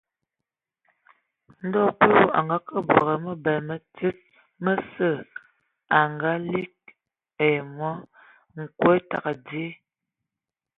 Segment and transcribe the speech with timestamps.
[1.65, 4.17] Ndɔ Kulu a ngake bǝgǝ mǝbɛ mǝ tsíd
[4.63, 5.09] mǝsǝ
[5.97, 6.63] a ngaligi
[7.43, 7.89] ai mɔ:
[8.61, 9.67] nkwe tǝgǝ dzye.